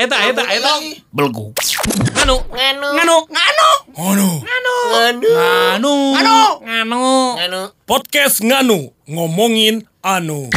[0.00, 0.72] eta eta eta
[1.12, 1.52] belgu.
[2.16, 7.02] Nganu, nganu, nganu, nganu, nganu, nganu, nganu, nganu,
[7.36, 7.60] nganu.
[7.84, 10.48] Podcast nganu ngomongin anu.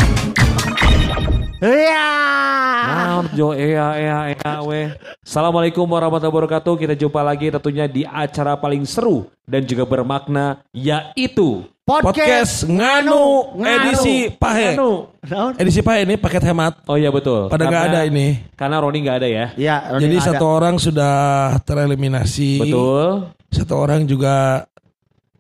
[1.64, 4.92] Naon jo ea ea ea we.
[5.24, 6.76] Assalamualaikum warahmatullahi wabarakatuh.
[6.76, 14.32] Kita jumpa lagi tentunya di acara paling seru dan juga bermakna yaitu Podcast Nganu, edisi
[14.36, 14.76] Pahe.
[14.76, 15.08] Anu.
[15.56, 16.84] Edisi Pahe ini paket hemat.
[16.88, 17.48] Oh iya betul.
[17.48, 18.44] Pada nggak ada ini.
[18.60, 19.46] Karena Roni nggak ada ya.
[19.56, 20.26] ya Roni Jadi ada.
[20.32, 21.16] satu orang sudah
[21.64, 22.60] tereliminasi.
[22.60, 23.32] Betul.
[23.52, 24.68] Satu orang juga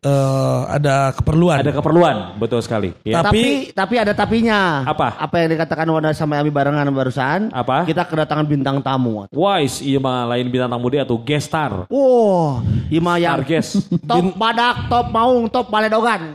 [0.03, 1.57] eh, ada keperluan.
[1.59, 2.15] Ada keperluan.
[2.37, 2.91] Betul sekali.
[3.01, 3.19] Ya.
[3.19, 5.17] Tapi- tapi tapi ada tapinya Apa?
[5.17, 7.83] apa yang dikatakan Wanda sama Ami barengan barusan Apa?
[7.83, 11.85] kita kedatangan bintang tamu Wise iya mah lain bintang tamu dia tuh guest star.
[11.87, 13.69] Wow, Ima yang Star guest.
[14.03, 16.33] top badak, top maung, top baledogan.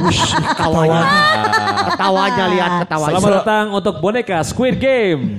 [0.00, 1.00] Wush, Ketawanya, ketawanya.
[1.86, 3.12] ketawanya lihat ketawanya.
[3.12, 5.36] Selamat datang untuk boneka Squid Game.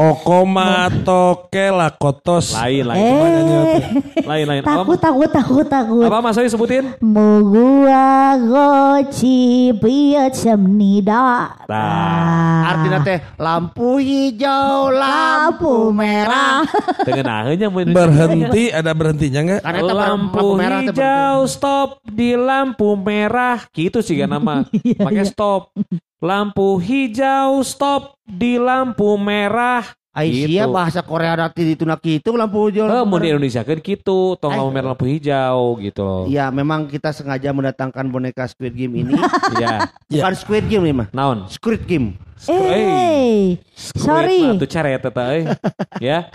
[0.00, 2.56] Okoma toke lakotos.
[2.56, 3.00] Lain lain.
[3.02, 3.80] Eh,
[4.24, 4.62] Lain lain.
[4.62, 6.06] takut, Apa, takut, takut, takut.
[6.06, 6.94] apa Mas sebutin?
[7.02, 11.58] Mogua goci biar nida.
[11.66, 12.62] Tah.
[12.70, 16.62] Artinya teh lampu hijau, lampu merah.
[17.02, 17.66] Tengenahnya
[17.98, 19.60] Berhenti ada berhentinya nggak?
[19.66, 24.62] Itu lampu merah hijau stop di lampu merah gitu sih kan nama
[25.06, 25.74] pakai stop
[26.22, 29.82] lampu hijau stop di lampu merah
[30.12, 30.68] Aisyah Gitu.
[30.68, 32.84] bahasa Korea nanti itu nak itu lampu hijau.
[32.84, 33.32] eh mau di.
[33.32, 38.04] Indonesia kan gitu tong lampu merah lampu hijau gitu loh Iya, memang kita sengaja mendatangkan
[38.06, 39.16] boneka Squid Game ini.
[39.62, 41.08] ya Bukan Squid Game nih mah.
[41.10, 42.20] naon Squid Game.
[42.44, 44.42] Eh, sorry.
[44.58, 45.46] tuh ceret eta euy.
[46.12, 46.28] ya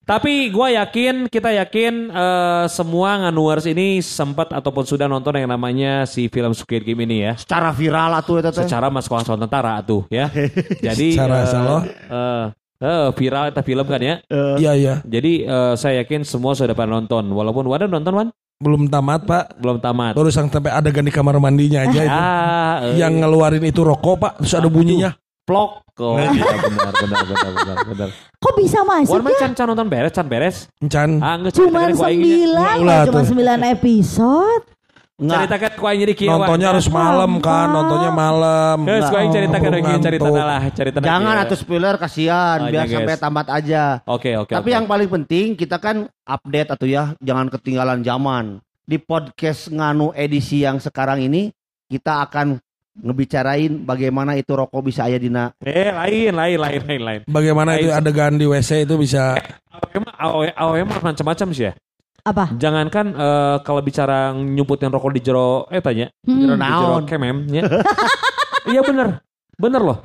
[0.00, 6.02] tapi gua yakin kita yakin eh, semua nganuars ini sempat ataupun sudah nonton yang namanya
[6.02, 8.64] si film Squid Game ini ya Secara viral atuh eta teh.
[8.64, 10.26] secara mas soal tentara tuh ya.
[10.86, 11.76] Jadi Secara eh, salo.
[12.80, 14.16] Eh, eh, viral eta film kan ya.
[14.56, 14.94] Iya iya.
[15.02, 17.28] Jadi eh, saya yakin semua sudah pada nonton.
[17.28, 19.56] Walaupun Wadah nonton Wan Belum tamat pak.
[19.56, 20.12] belum tamat.
[20.12, 22.12] Baru sampai adegan di kamar mandinya aja itu.
[22.12, 24.32] Ah, eh, Yang ngeluarin itu rokok pak.
[24.40, 25.10] Terus ada bunyinya.
[25.40, 25.82] plok.
[26.00, 26.30] Oh, iya,
[26.62, 28.08] benar benar benar benar benar.
[28.38, 29.36] Kok bisa masuk Wan ya?
[29.38, 30.56] can can nonton beres can beres.
[30.78, 31.20] Encan.
[31.20, 32.24] Ah, nggak Cuma ceritakan ku aing nya.
[32.24, 34.64] sembilan, cuma sembilan episode.
[35.20, 35.44] Enggak.
[35.44, 36.32] Ceritakan ku aing jadi kieu.
[36.32, 37.68] Nontonnya harus malam kan.
[37.68, 38.76] Nontonnya malam.
[38.88, 42.96] Geus ku aing ceritakan lagi cerita lah, cerita Jangan atuh spoiler kasihan, Oh, biar iya,
[42.96, 43.82] sampai tamat aja.
[44.08, 44.56] Oke oke.
[44.56, 48.64] Tapi yang paling penting kita kan update atau ya, jangan ketinggalan zaman.
[48.88, 51.52] Di podcast Nganu edisi yang sekarang ini
[51.86, 52.56] kita akan
[52.96, 57.20] ngebicarain bagaimana itu rokok bisa aya dina eh lain lain lain lain lain.
[57.28, 58.00] Bagaimana itu Lain.
[58.02, 59.38] adegan di WC itu bisa
[59.70, 61.72] Awe mah awe awe mah macam-macam sih ya.
[62.22, 62.52] Apa?
[62.52, 66.36] Jangankan eh, kalau bicara nyumputin rokok di jero eh tanya Hmm.
[66.38, 67.02] Jero di jero naon.
[67.04, 67.62] kemem ya.
[68.70, 69.24] Iya bener.
[69.56, 69.98] Bener loh.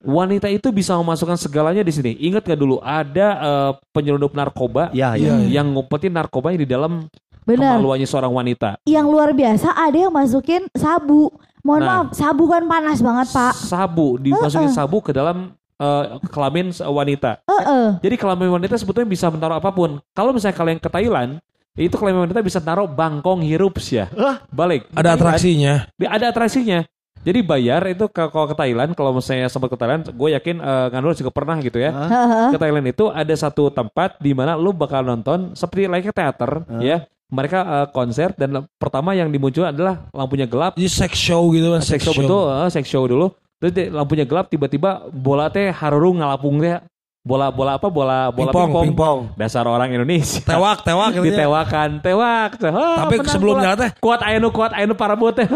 [0.00, 2.12] Wanita itu bisa memasukkan segalanya di sini.
[2.20, 5.40] Ingat gak dulu ada eh, penyelundup narkoba Ya, Iya.
[5.40, 5.60] ya.
[5.60, 7.08] yang ngumpetin narkobanya di dalam
[7.42, 7.76] Benar.
[7.76, 8.76] kemaluannya seorang wanita.
[8.84, 11.32] Yang luar biasa ada yang masukin sabu.
[11.60, 11.88] Mohon Nah.
[11.88, 13.52] maaf, sabu kan panas banget, Pak.
[13.56, 17.40] Sabu dimasukin sabu ke dalam eh, kelamin wanita.
[17.42, 17.86] Heeh.
[17.98, 19.96] Jadi kelamin wanita sebetulnya bisa menaruh apa pun.
[20.12, 21.40] Kalau misalnya kalian ke Thailand,
[21.74, 24.06] itu kelamin wanita bisa taruh bangkong hirup ya.
[24.48, 24.86] Balik.
[24.94, 25.90] ada atraksinya.
[25.98, 26.86] Ada atraksinya.
[27.24, 30.92] Jadi bayar itu ke- kalau ke Thailand, kalau misalnya sempat ke Thailand, gue yakin uh,
[30.92, 31.88] Nganul juga pernah gitu ya.
[31.90, 32.52] Heeh.
[32.52, 37.08] Ke Thailand itu ada satu tempat di mana lu bakal nonton seperti layaknya teater ya.
[37.32, 41.80] Mereka uh, konser dan pertama yang dimunculkan adalah lampunya gelap, Jadi sex show gitu kan.
[41.80, 43.32] sex show betul, uh, sex show dulu.
[43.56, 46.76] Terus lampunya gelap tiba-tiba bola teh harurung ngalapung teh.
[47.24, 47.88] Bola bola apa?
[47.88, 48.84] Bola bola Pingpong, pingpong.
[48.84, 49.18] pingpong.
[49.34, 50.44] Dasar orang Indonesia.
[50.44, 51.40] Tewak, tewak gitu ya.
[51.40, 53.80] ditewakan tewak Ah, Tapi sebelumnya bola.
[53.80, 55.48] teh kuat nu kuat aya nu parabot teh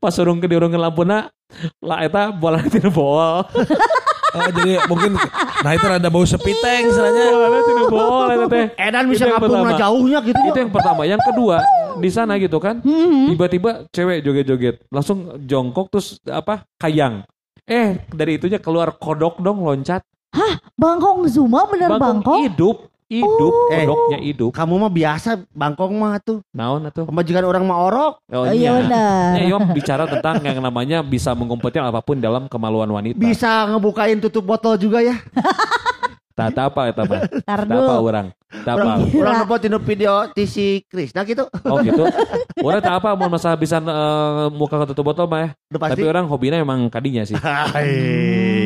[0.00, 1.28] pas urung ke diurungkeun lampuna
[1.78, 3.44] lah eta bola tina bol
[4.32, 5.12] Oh, jadi mungkin
[5.60, 7.28] nah itu ada bau sepiteng sebenarnya.
[7.30, 9.76] bola tina bol eta teh Edan Itu bisa yang ngapung pertama.
[9.76, 10.40] jauhnya gitu.
[10.42, 11.56] itu yang pertama yang kedua
[11.92, 12.80] di sana gitu kan
[13.28, 17.20] tiba-tiba cewek joget-joget langsung jongkok terus apa kayang
[17.62, 20.00] eh dari itunya keluar kodok dong loncat
[20.74, 22.42] Bangkong Zuma bener bangkong?
[22.44, 22.76] hidup
[23.06, 23.84] hidup Eh.
[23.84, 26.40] kodoknya hidup Kamu mah biasa bangkong mah tuh.
[26.50, 28.12] naon atuh Pemajikan orang mah orok.
[28.26, 29.36] oh, Iya benar.
[29.36, 33.20] Ya, iya bicara tentang yang namanya bisa mengumpetin apa pun dalam kemaluan wanita.
[33.20, 35.20] Bisa ngebukain tutup botol juga ya.
[36.32, 37.20] Tah apa eta mah?
[37.44, 38.08] Apa dulu.
[38.08, 38.26] urang?
[38.64, 38.82] Tah apa?
[39.00, 41.44] Orang orang dapat tinu video ti si Krisna gitu.
[41.64, 42.04] Oh gitu.
[42.66, 45.48] Urang tah apa mau masalah bisa eh, muka ketutup botol mah ya.
[45.70, 47.36] Tapi orang hobinya emang kadinya sih.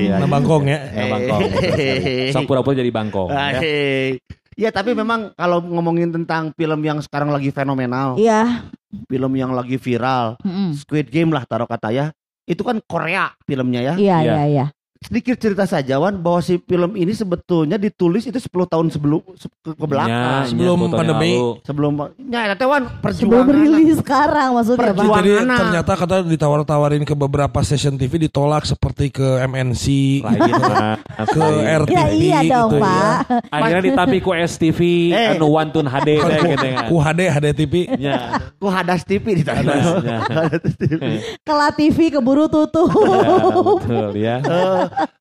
[0.06, 0.78] Nah bangkong ya.
[0.94, 1.40] Ya, bangkong.
[2.32, 3.28] Sok pura-pura jadi bangkong.
[3.28, 3.58] ya.
[3.60, 4.16] Hai.
[4.56, 8.64] Ya tapi memang kalau ngomongin tentang film yang sekarang lagi fenomenal, Iya.
[9.04, 10.40] film yang lagi viral.
[10.72, 12.08] Squid Game lah taruh kata ya,
[12.42, 13.94] itu kan Korea filmnya ya.
[14.00, 14.32] Iya, Iya.
[14.32, 14.66] iya, iya.
[15.06, 19.46] Sedikit cerita saja Wan bahwa si film ini sebetulnya ditulis itu 10 tahun sebelum se-
[19.62, 20.10] ke, belakang.
[20.42, 21.32] nya, Sebelum fotonya pandemi.
[21.62, 21.92] Sebelum
[22.26, 22.98] ya eta Wan Sebelum
[23.46, 23.54] perjuangan.
[23.54, 24.82] rilis sekarang maksudnya.
[24.90, 25.14] Perjuangan.
[25.16, 25.56] Jadi Juangana.
[25.56, 29.84] ternyata kata ditawar-tawarin ke beberapa stasiun TV ditolak seperti ke MNC,
[30.20, 30.50] Lain
[31.24, 31.44] ke
[31.78, 33.14] RTP Ya iya dong, gitu Pak.
[33.54, 35.26] Akhirnya ditapi ku STV Eh.
[35.32, 36.74] anu Wantun HD teh gitu ya.
[36.74, 36.86] kan.
[36.86, 37.74] Ku HD HD TV.
[37.94, 38.16] Nya.
[38.56, 40.18] Ku hadas TV di Hadas, ya.
[41.46, 42.90] Kelah TV keburu tutup.
[42.90, 43.30] Ya,
[43.70, 44.36] betul ya.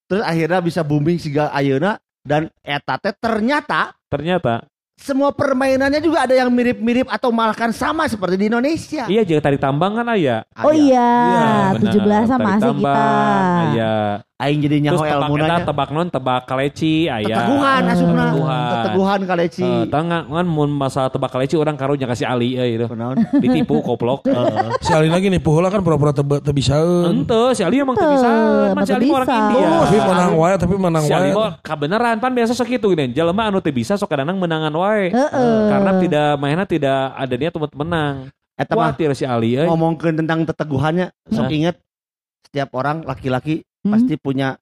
[0.10, 6.32] Terus akhirnya bisa booming siga ayeuna dan eta teh ternyata Ternyata semua permainannya juga ada
[6.32, 9.04] yang mirip-mirip atau malahan sama seperti di Indonesia.
[9.12, 10.48] iya jeung tadi tambang kan aya.
[10.64, 13.04] Oh iya, Benar, tujuh belasan tari masih kita.
[13.60, 13.94] Aya.
[14.36, 17.24] Aing jadi Terus nyaho tebak ilmu eta tebak non tebak kaleci aya.
[17.24, 18.24] Teteguhan asupna.
[18.28, 18.68] Teteguhan.
[18.76, 19.64] Teteguhan kaleci.
[19.64, 22.84] Eh, tengah kan mun masalah tebak kaleci orang karunya kasih Ali euy itu.
[22.84, 23.16] Kunaon?
[23.40, 24.28] Ditipu koplok.
[24.84, 27.24] Si Ali lagi nih puhula kan pura-pura tebe teu bisaeun.
[27.24, 28.28] Ente si Ali emang teu Teu, bisa.
[28.28, 29.28] emang Man si teu Ali orang.
[29.32, 29.68] India.
[29.72, 31.40] Oh, tapi menang wae tapi menang Si Ali wae.
[31.40, 33.16] mah kabeneran pan biasa segitu gini.
[33.16, 35.16] Jelema anu teu bisa sok kadang menangan wae.
[35.16, 35.56] Heeh.
[35.72, 38.28] Karena tidak mainnya tidak ada niat untuk menang.
[38.60, 39.64] Eta mah si Ali euy.
[39.64, 41.56] ngomongkeun tentang teteguhannya, sok Hah?
[41.56, 41.76] inget
[42.44, 43.94] setiap orang laki-laki Hmm.
[43.94, 44.58] pasti punya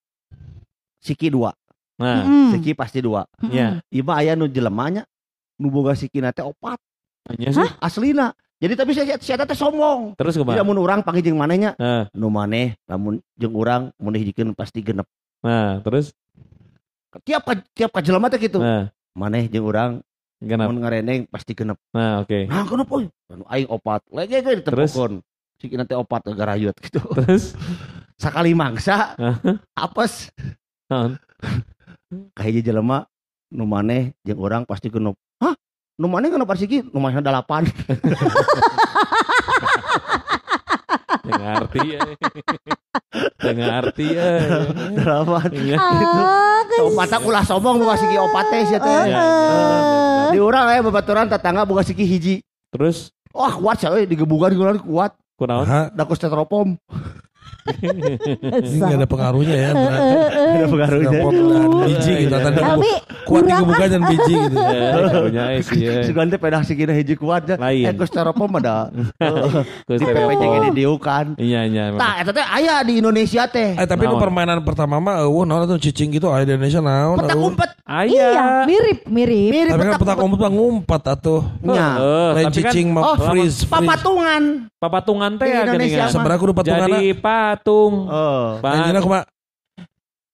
[1.00, 1.56] siki dua.
[1.96, 2.52] Nah, Mm-mm.
[2.52, 3.24] Siki pasti dua.
[3.40, 3.56] Mm-mm.
[3.56, 3.80] ya.
[3.88, 5.08] Iba aya nu jelemanya
[5.56, 6.76] nu boga siki teh opat
[7.32, 7.70] Hanya sih.
[7.80, 8.36] aslina.
[8.60, 10.16] Jadi tapi saya saya teh sombong.
[10.20, 10.68] Terus Tidak ke mana?
[10.68, 11.72] mun urang panggil jeung manehnya.
[11.80, 15.08] Nah, Nu maneh lamun jeung urang mun hijikeun pasti genep.
[15.40, 16.12] nah, terus?
[17.24, 18.60] Tiap ka, tiap ka jelema teh kitu.
[18.60, 19.92] Nah, Maneh jeung urang
[20.44, 20.68] genap.
[20.68, 21.80] mun ngareneng pasti genep.
[21.96, 22.48] Nah, oke.
[22.52, 22.92] Nah, kenapa?
[22.92, 23.08] euy?
[23.32, 24.04] Anu aing opat.
[24.12, 24.92] Lege ge Terus?
[24.92, 25.14] ditepukun.
[25.64, 27.00] Siki teh opat garayut gitu.
[27.16, 27.56] Terus?
[28.24, 29.20] Sakali mangsa
[29.76, 30.32] apes
[32.32, 33.04] kahiji jelema
[33.52, 35.20] nu maneh jeung urang pasti genep.
[35.44, 35.52] Hah?
[36.00, 37.68] Nu maneh genep siki nu maneh 8.
[41.24, 42.00] Yang ngerti ya.
[43.44, 44.28] Yang ngerti ya.
[45.04, 45.52] 8.
[45.52, 45.76] Iya.
[45.76, 48.88] Ah, Opatna ulah sombong boga siki opat teh sia teh.
[48.88, 50.32] Iya, iya, iya.
[50.32, 52.40] Di urang aya babaturan tetangga boga siki hiji.
[52.72, 53.12] Terus?
[53.36, 55.12] Wah kuat sih urang kuat.
[55.36, 55.68] Kunaon?
[55.68, 56.80] Hah, Da ku styrofoam.
[57.64, 59.70] Ini gak ada pengaruhnya ya.
[59.72, 61.10] Ada pengaruhnya.
[61.14, 62.92] Dan biji gitu tadi Tapi
[63.24, 64.58] kuat digebuka dan biji gitu.
[64.74, 66.38] Eh, karunya eh sih ya.
[66.40, 67.56] Pedah sikina hiji kuat.
[67.56, 67.86] Lain.
[67.88, 68.90] Eh styrofoam ada.
[69.88, 70.28] Di stereo.
[70.28, 71.36] PPJ di dieu kan.
[71.38, 71.84] Iya, iya.
[71.94, 72.00] memang.
[72.02, 73.76] Tah eta teh aya di Indonesia teh.
[73.78, 74.22] Eh tapi nu Naon?
[74.24, 77.16] permainan pertama mah eueuh naon tuh cicing gitu aya di Indonesia naon.
[77.22, 77.48] Petak eueuh.
[77.54, 77.70] umpet.
[78.10, 79.52] iya, mirip, mirip.
[79.54, 80.40] Mirip Tapi kan petak umpet.
[80.42, 81.42] mah ngumpet atuh.
[81.62, 81.88] Nya.
[82.00, 83.64] Eh, Lain tapi kan cicing mah Oh, freeze.
[83.68, 84.68] Papatungan.
[84.80, 86.04] papatungan teh ya Indonesia geuningan.
[86.04, 86.12] mah.
[86.12, 87.04] Sebenarnya kudu patungan Jadi
[87.54, 88.10] patung.
[88.10, 88.58] Oh.
[88.66, 89.30] Anjina kumaha?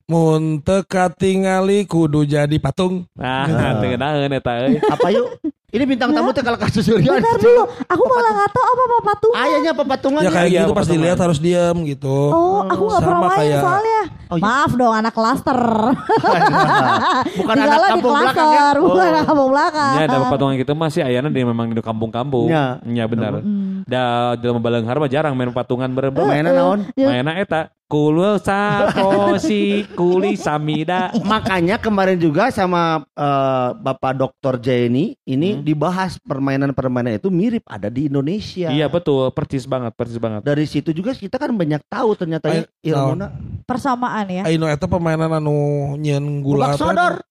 [0.10, 3.06] Mun teu katingali kudu jadi patung.
[3.14, 3.46] Nah,
[3.78, 4.80] teu ngeunaheun eta euy.
[4.80, 5.28] Apa yuk?
[5.70, 7.14] Ini bintang tamu teh kalau kasus suryan.
[7.14, 9.34] Bentar dulu, aku malah nggak tahu apa apa patung.
[9.34, 10.22] Ayahnya papatungan.
[10.22, 12.18] Ya kayak Iya, gitu pas dilihat harus diam gitu.
[12.28, 14.02] Oh, aku nggak pernah main kayak- soalnya.
[14.30, 14.44] Oh, iya.
[14.44, 15.60] Maaf dong anak klaster.
[17.40, 18.54] Bukan anak Tinggalnya kampung belakang ya.
[18.56, 19.12] klaster, bukan Oh.
[19.12, 19.92] anak kampung belakang.
[19.92, 22.46] Ya, ada patungan gitu masih ayana di memang di kampung-kampung.
[22.46, 22.64] Nya.
[22.84, 23.32] Nya benar.
[23.40, 23.82] Hmm.
[23.86, 24.02] Da
[24.36, 26.14] dalam baleunghar mah jarang main patungan bareng.
[26.16, 26.80] Mainan naon?
[26.94, 31.10] Mainna eta kulul sakosi kuli samida.
[31.32, 34.62] Makanya kemarin juga sama eh, Bapak Dr.
[34.62, 35.66] Jenny ini Hmm.
[35.66, 38.70] dibahas permainan-permainan itu mirip ada di Indonesia.
[38.70, 40.46] Iya betul, percis banget, percis banget.
[40.46, 43.34] Dari situ juga kita kan banyak tahu ternyata ya Ay, ilmuna.
[43.66, 44.44] Persamaan ya.
[44.46, 46.78] Aino eta permainan anu nyeun gula.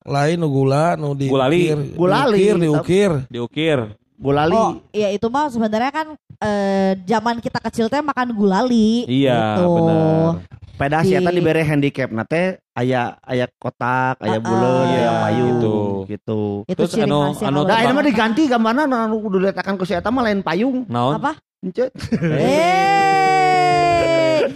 [0.03, 1.71] Lain nu gula nu di Gulali.
[1.95, 2.43] Gulali.
[2.43, 3.11] diukir, diukir.
[3.31, 3.79] Diukir.
[4.19, 4.51] Gulali.
[4.53, 6.07] Oh, iya itu mah sebenarnya kan
[6.41, 9.07] eh, zaman kita kecil teh makan gulali.
[9.07, 9.67] Iya, gitu.
[9.73, 10.43] benar.
[10.75, 14.91] Peda Di- si eta dibere handicap na teh aya aya kotak, aya Ah, buleun, ah.
[14.91, 15.77] aya payung Gitu.
[16.09, 16.41] gitu.
[16.65, 19.95] Itu Terus ciri anu- anu Nah, ini mah diganti gambarna anu kudu diletakan ku si
[19.95, 20.83] eta mah lain payung.
[20.87, 21.15] Naon?
[21.15, 21.39] apa?
[21.59, 21.91] Ence.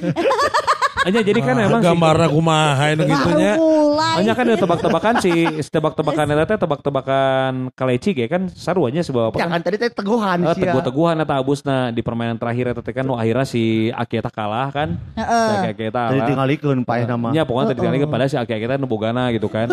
[1.03, 1.83] Aja jadi kan Ah, emang
[2.31, 3.53] kumaha anu baru gitunya.
[3.57, 4.15] mulai.
[4.19, 5.39] Hanya kan ada tebak-tebakan sih,
[5.75, 9.37] tebak-tebakan eta teh tebak-tebakan kaleci ge kan saruanya sebuah apa?
[9.37, 10.63] Jangan tadi teh teguhan Eh, sih.
[10.63, 14.71] teguh-teguhan eta abusna di permainan terakhir eta teh kan nu akhirnya si Aki eta kalah
[14.71, 14.89] kan.
[15.13, 15.71] Si Heeh.
[15.71, 16.29] Aki eta Jadi kalah.
[16.29, 17.29] tinggalikeun paeh nama.
[17.33, 18.07] Ya pokoknya tadi Heeh.
[18.07, 19.67] pada si Aki eta nu bogana gitu kan.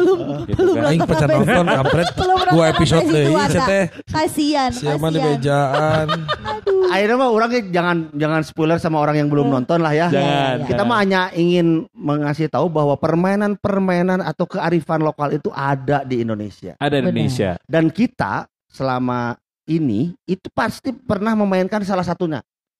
[0.46, 0.84] Gitu kan.
[0.84, 3.86] Aing nonton kampret Belum dua episode deui teh.
[4.10, 6.08] Kasian, Siapa di bejaan.
[6.94, 10.08] Akhirnya mah orang jangan jangan spoiler sama orang yang belum nonton lah ya.
[10.10, 10.56] Jangan.
[10.58, 16.08] Iya, Kita mah hanya hanya ingin mengasih tahu bahwa permainan-permainan atau kearifan lokal itu ada
[16.08, 16.80] di Indonesia.
[16.80, 17.12] Ada di.
[17.12, 17.60] Indonesia.
[17.68, 19.36] Dan kita selama
[19.68, 22.40] ini itu pasti pernah memainkan salah satunya.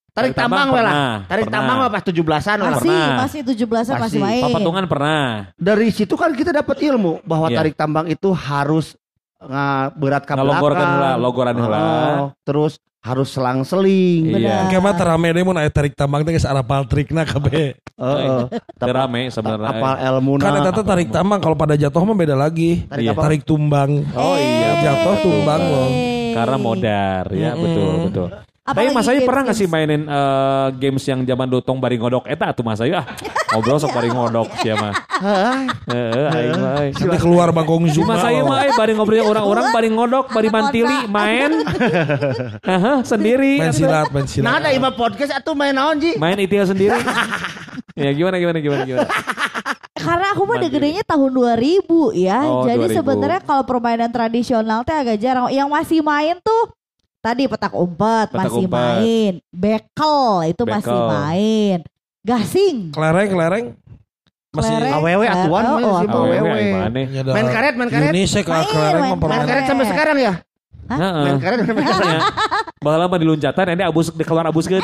[0.10, 1.24] Tarik tambang we lah.
[1.30, 1.56] Tarik pernah.
[1.62, 2.72] tambang mah pas 17-an we lah.
[2.76, 3.18] Masih, pernah.
[3.24, 4.20] masih 17-an masih Masih.
[4.24, 4.44] main.
[4.50, 5.24] Papatungan pernah.
[5.54, 7.58] Dari situ kan kita dapat ilmu bahwa Iya.
[7.62, 8.98] tarik tambang itu harus
[9.42, 11.20] uh, berat ke belakang.
[11.20, 11.80] logoran heula.
[11.80, 14.36] Oh, terus harus selang-seling.
[14.36, 14.68] Iya.
[14.68, 17.80] Kayak mah terame deh mun aya tarik tambang teh geus arapal trikna kabeh.
[17.80, 18.40] Heeh.
[18.76, 19.72] Teu rame sebenarnya.
[19.72, 22.84] Apal ilmu Kan eta teh tarik tambang kalau pada jatuh mah beda lagi.
[22.92, 23.14] Tarik Iya.
[23.16, 24.04] Tarik tumbang.
[24.14, 25.90] Oh iya, jatuh tumbang loh.
[26.30, 28.12] Karena modar ya Mm-mm.
[28.14, 28.28] betul
[28.70, 28.78] betul.
[28.78, 32.30] Tapi Apalagi Mas Ayu pernah nggak sih mainin eh, games yang zaman dotong bari ngodok
[32.30, 33.06] eta tuh Mas Ayu ah
[33.50, 34.96] ngobrol sok bari ngodok siapa mah.
[35.20, 35.58] Heeh.
[36.54, 38.06] Nanti keluar bangkong Zoom.
[38.08, 41.52] Mas Ayu mah euy, bari ngobrol orang-orang bari ngodok bari mantili main.
[42.70, 43.60] Haha, sendiri.
[43.60, 44.46] Main silat, main silat.
[44.46, 46.16] Nah ada ima podcast atau main naon Ji?
[46.22, 46.96] Main itil sendiri.
[48.00, 49.10] ya gimana gimana gimana gimana.
[50.00, 52.40] Karena aku mah udah gedenya tahun 2000 ya.
[52.48, 52.98] Oh, Jadi 2000.
[53.04, 55.52] sebenarnya kalau permainan tradisional teh agak jarang.
[55.52, 56.72] Yang masih main tuh
[57.20, 58.74] tadi petak umpet Petak masih umpet.
[58.98, 59.34] main.
[59.50, 61.08] Bekel itu masih Bekel.
[61.10, 61.80] main.
[62.20, 62.78] Gasing.
[62.92, 63.66] Kelereng, kelereng.
[64.50, 64.94] Masih Kelereng.
[64.96, 66.38] Awewe atuan Oh, masih oh, awewe.
[66.42, 67.02] awewe.
[67.06, 68.12] Ya, ada Main karet, main karet.
[68.12, 70.34] Ke Main, kelereng main karet sampai sekarang ya?
[70.90, 71.24] Heeh.
[71.24, 72.10] Main karet sampai sekarang.
[72.10, 72.22] ya.
[72.80, 74.80] Bahala mah diluncatan nanti abus di keluar abus ke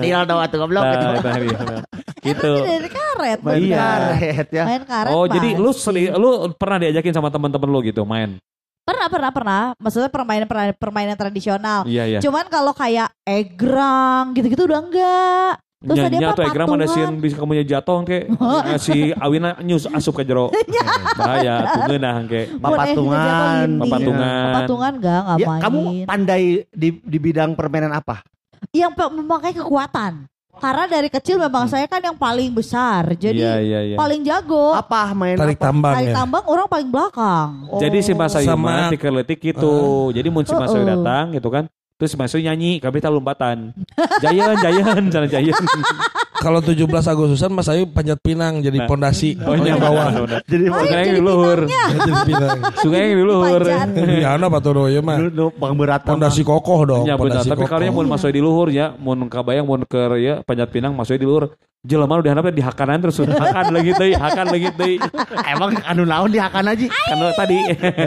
[0.00, 1.06] Dia dong atuh goblok Nah, gitu.
[1.20, 1.58] nah, iya.
[2.24, 2.52] Gitu.
[2.56, 3.38] Ini dari karet.
[3.44, 3.76] Main Iya.
[3.76, 4.64] karet ya.
[4.64, 5.10] Main karet.
[5.12, 6.08] Oh, jadi lu masih.
[6.14, 8.40] lu pernah diajakin sama teman-teman lu gitu main?
[8.84, 9.62] Pernah, pernah, pernah.
[9.80, 11.88] Maksudnya permainan permainan, permainan tradisional.
[11.88, 12.18] Iya, iya.
[12.20, 15.52] Cuman kalau kayak egrang gitu-gitu udah enggak.
[15.84, 18.24] Terus tadi apa atau egram ada sih bisa kamu jatuh ke
[18.84, 20.48] si Awina nyus asup ke jero.
[21.20, 23.68] Bahaya tuh ngeunah ke Papatungan.
[23.84, 24.52] papatungan.
[24.56, 25.60] Patungan enggak, enggak Ya, main.
[25.60, 28.24] kamu pandai di di bidang permainan apa?
[28.72, 30.24] Yang memakai kekuatan.
[30.54, 33.12] Karena dari kecil memang saya kan yang paling besar.
[33.12, 33.96] Jadi Iya, iya, iya.
[33.96, 34.72] paling jago.
[34.72, 35.64] Apa main Tarik apa?
[35.66, 36.14] tambang Tarik ya.
[36.14, 37.48] tambang orang paling belakang.
[37.76, 39.74] Jadi si Mas mah Sama- tikeletik gitu.
[40.10, 40.92] Jadi mun si Mas Ayu Uh-uh.
[40.94, 41.64] datang gitu kan.
[41.94, 43.70] Terus si Mas Ayu nyanyi, kami tak lompatan.
[44.24, 45.54] Jayan, jayan, sana jayan.
[46.44, 48.88] Kalau 17 Agustusan Mas Ayu panjat pinang jadi Nah.
[48.88, 49.32] pondasi.
[49.40, 50.12] Oh, di iya, bawah.
[50.44, 51.58] Jadi Oh, Sungai jadi di luhur.
[51.64, 52.58] jadi pinang.
[52.84, 53.62] Sungai yang di luhur.
[53.64, 54.20] Panjat.
[54.20, 55.16] Ya ana patuh ya mah.
[55.16, 56.20] lu lu pengberatan.
[56.20, 57.04] Pondasi kokoh dong.
[57.08, 60.44] Ya benar, pondasi tapi kalau mun masuk di luhur ya, mun kabayang mun ke ya
[60.44, 61.56] panjat pinang masuk di luhur.
[61.84, 64.96] Jelema udah handapnya di hakanan terus hakan lagi teuy, hakan lagi teuy.
[65.52, 66.88] Emang anu naon dihakan aja.
[66.88, 67.58] Kan tadi.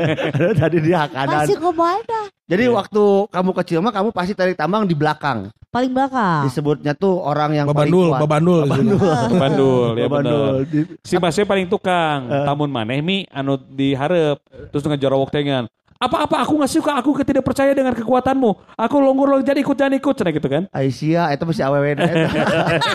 [0.61, 1.45] Tadi dihakanan.
[1.45, 2.19] Masih ke mana?
[2.47, 2.73] Jadi Iya.
[2.73, 5.51] waktu kamu kecil mah kamu pasti tarik tambang di belakang.
[5.67, 6.47] Paling belakang.
[6.47, 8.19] Disebutnya tuh orang yang paling Babandul, kuat.
[8.27, 8.61] Babandul.
[8.67, 9.91] Babandul.
[10.05, 10.67] Bandul ya.
[10.67, 15.65] Di- Si Masnya paling tukang, tamun maneh mi anu diharap terus ngejorowok tengan.
[15.97, 18.77] Apa-apa aku nggak suka, aku tidak percaya dengan kekuatanmu.
[18.77, 20.69] Aku longgur lo jadi ikut jangan ikut, cenah gitu kan.
[20.69, 22.29] Aisyah eta masih awewe na eta.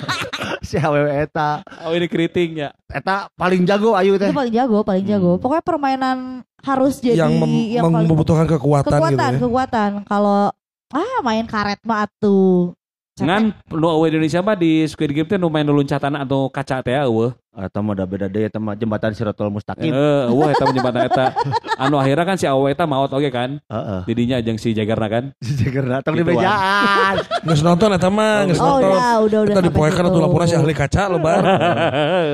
[0.71, 1.67] si awewe eta.
[1.83, 2.71] Oh ini keriting ya.
[2.87, 4.31] Eta paling jago ayu teh.
[4.31, 5.35] Itu paling jago, paling jago.
[5.35, 5.43] Hmm.
[5.43, 6.19] Pokoknya permainan
[6.63, 9.43] harus jadi yang mem- yang paling membutuhkan kekuatan, kekuatan, gitu ya.
[9.51, 9.91] kekuatan.
[10.07, 10.55] Kalau
[10.95, 12.71] ah main karet mah atuh.
[13.13, 13.29] Capek.
[13.29, 13.43] Ngan
[13.77, 17.37] nu awe Indonesia mah di Squid Game teh nu main loncatan atau kaca teh eueuh.
[17.53, 19.93] Eta mah da beda deui eta mah jembatan Siratul Mustaqim.
[19.93, 21.25] Heeh, eueuh eta menyebatan eta.
[21.85, 23.61] Anu akhirnya kan si Awe eta maot oge kan.
[23.69, 24.01] Heeh.
[24.09, 25.25] Didinya jeung si Jagarna kan.
[25.45, 27.21] Si Jagerna tong di bejaan.
[27.53, 28.89] Geus nonton eta mah, geus Oh nonton.
[28.89, 29.53] udah, udah, udah.
[29.53, 31.41] Kita sampai dipoekan atuh laporan si ahli kaca lebar.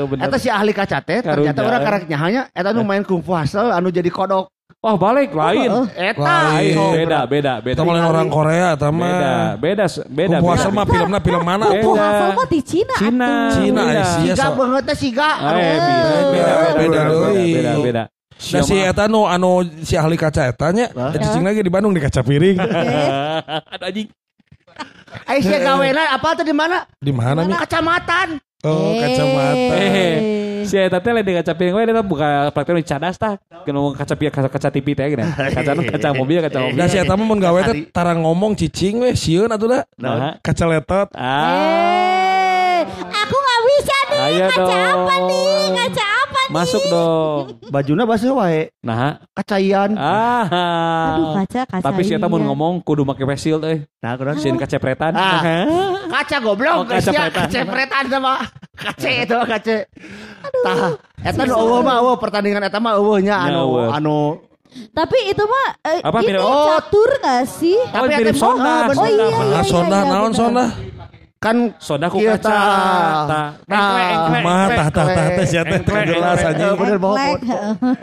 [0.06, 0.22] Bener.
[0.30, 1.70] Eta si ahli kaca teh ternyata Karunya.
[1.74, 4.46] orang kareknya hanya eta nu main kungfu hasil anu jadi kodok.
[4.78, 5.90] Oh balik lain.
[5.90, 6.22] Eta
[6.54, 6.70] Lain.
[6.70, 7.82] so, Beda, beda, beda.
[7.82, 9.58] Kita orang Korea eta Beda, mah.
[9.58, 10.36] beda, beda.
[10.38, 10.76] Kung puasa beda.
[10.78, 11.66] mah filmna film mana?
[11.66, 12.06] Kupu Beda.
[12.06, 12.94] hafal mah di Cina.
[12.94, 13.30] Cina.
[13.50, 14.02] Cina, Beda.
[14.06, 14.34] Asia.
[14.38, 15.30] Siga so- banget siga.
[15.34, 18.04] Eh, beda, beda, Beda, beda, beda, beda, beda, beda.
[18.38, 19.50] Nah si eta nu anu
[19.82, 21.10] si ahli kaca eta nya, Hah?
[21.10, 22.62] cicing lagi di Bandung di kaca piring.
[22.62, 24.06] Ada anjing.
[25.26, 26.86] Aisyah gawena apa tuh di mana?
[27.02, 27.42] Di mana?
[27.66, 28.38] Kacamatan.
[28.66, 29.76] Oh, kacamata.
[29.78, 30.14] Eh.
[30.66, 33.38] Si eta teh lain di kaca piring we eta buka praktek nu cadas tah.
[33.62, 35.22] Kena kaca piring kaca, kaca TV teh gini.
[35.54, 36.74] Kaca nu kaca mobil, kaca mobil.
[36.74, 39.80] Nah si eta mah mun gawe teh tarang ngomong cicing we sieun atuh da.
[39.94, 40.42] Nah.
[40.42, 41.08] Kaca letot.
[41.14, 42.82] Ah.
[42.82, 44.18] Eh, aku nggak bisa nih.
[44.26, 44.74] Ayo kaca dong.
[45.06, 45.62] apa nih?
[45.78, 46.07] Kaca?
[46.48, 47.60] Masuk dong.
[47.68, 48.72] Bajuna basuh wae.
[48.80, 49.20] Nah.
[49.36, 49.92] Kacaian.
[49.94, 50.44] Ah.
[51.14, 51.84] Aduh kaca kaca.
[51.84, 52.48] Tapi si eta mun iya.
[52.48, 53.84] ngomong kudu make face shield euy.
[54.00, 54.40] Nah, kurang.
[54.40, 55.12] Sieun kacepretan.
[55.12, 55.68] Ah.
[56.08, 56.74] Kaca goblok.
[56.74, 57.44] Oh, kaca Aisyah, pretan.
[57.44, 58.32] Kaca pretan sama.
[58.72, 59.76] Kaca itu mah kaca.
[60.58, 60.90] Tah,
[61.20, 63.90] eta nu eueuh mah eueuh pertandingan eta mah Ya, anu eueuh.
[63.92, 64.20] anu
[64.68, 66.68] Tapi itu mah eh, Apa, ini mirip- oh.
[66.76, 67.76] catur gak sih?
[67.88, 68.84] Oh, Tapi mirip sonda.
[68.86, 69.00] bener.
[69.00, 70.64] Oh iya, iya, Ah, iya, sonda iya, naon sonda?
[71.38, 72.58] Kan Sonda ku Iya, kaca.
[73.70, 76.50] Nah, Mah tah tah tah teh sia teh Engklek, jelas engklek.
[76.54, 76.66] aja.
[76.74, 77.38] Bener banget.